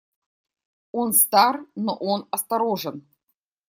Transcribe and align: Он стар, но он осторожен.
Он 0.91 1.13
стар, 1.13 1.63
но 1.75 1.95
он 1.95 2.27
осторожен. 2.31 3.05